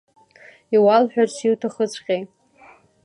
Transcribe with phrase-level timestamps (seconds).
[0.75, 2.21] Иуалҳәарц иуҭахыҵәҟьеи?!